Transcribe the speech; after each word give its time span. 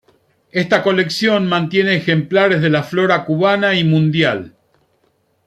Esta 0.51 0.81
colección 0.81 1.47
mantiene 1.47 1.93
ejemplares 1.93 2.59
de 2.59 2.71
la 2.71 2.81
flora 2.81 3.23
Cubana 3.23 3.75
y 3.75 3.83
Mundial. 3.83 4.57